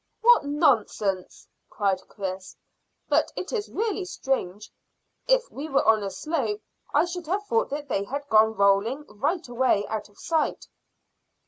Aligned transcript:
"What 0.21 0.45
nonsense!" 0.45 1.47
cried 1.69 2.01
Chris. 2.07 2.55
"But 3.07 3.31
it 3.35 3.53
is 3.53 3.69
really 3.69 4.03
strange. 4.05 4.71
If 5.27 5.51
we 5.51 5.69
were 5.69 5.83
on 5.87 6.01
a 6.01 6.09
slope 6.09 6.61
I 6.91 7.05
should 7.05 7.27
have 7.27 7.45
thought 7.45 7.69
that 7.69 7.87
they 7.87 8.05
had 8.05 8.27
gone 8.27 8.55
rolling 8.55 9.05
right 9.07 9.47
away 9.47 9.85
out 9.89 10.09
of 10.09 10.17
sight." 10.17 10.67